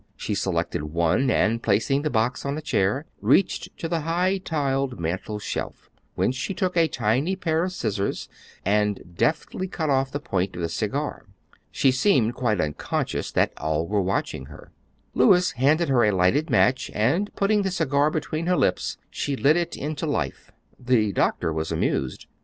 [0.15, 4.99] She selected one, and placing the box on a chair, reached to the high tiled
[4.99, 8.27] mantel shelf, whence she took a tiny pair of scissors
[8.65, 11.27] and deftly cut off the point of the cigar.
[11.69, 14.71] She seemed quite unconscious that all were watching her.
[15.13, 19.55] Louis handed her a lighted match, and putting the cigar between her lips, she lit
[19.55, 20.51] it into life.
[20.79, 22.25] The doctor was amused.